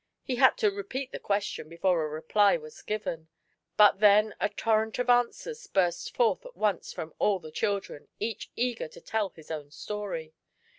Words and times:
He 0.23 0.37
had 0.37 0.57
to 0.57 0.71
repeat 0.71 1.11
the 1.11 1.19
question 1.19 1.69
before 1.69 2.03
a 2.03 2.07
reply 2.09 2.57
was 2.57 2.81
given; 2.81 3.27
but 3.77 3.99
then 3.99 4.33
a 4.39 4.49
torrent 4.49 4.97
of 4.97 5.11
answers 5.11 5.67
burst 5.67 6.15
forth 6.15 6.43
at 6.43 6.57
once 6.57 6.91
from 6.91 7.13
all 7.19 7.37
the 7.37 7.51
children— 7.51 8.07
each 8.19 8.49
eager 8.55 8.87
to 8.87 8.99
tell 8.99 9.29
his 9.29 9.51
own 9.51 9.69
story. 9.69 10.33